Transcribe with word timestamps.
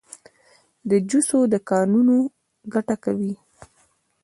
د 0.89 0.91
جوسو 1.09 1.37
دکانونه 1.53 2.15
ګټه 2.73 2.95
کوي؟ 3.03 3.33